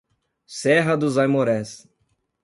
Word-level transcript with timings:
Serra 0.47 0.97
dos 0.97 1.17
Aimorés 1.19 1.87